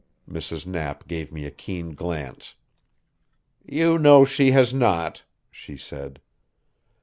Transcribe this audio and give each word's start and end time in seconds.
Mrs. 0.27 0.65
Knapp 0.65 1.07
gave 1.07 1.31
me 1.31 1.45
a 1.45 1.51
keen 1.51 1.93
glance. 1.93 2.55
"You 3.63 3.99
know 3.99 4.25
she 4.25 4.49
has 4.49 4.73
not," 4.73 5.21
she 5.51 5.77
said. 5.77 6.19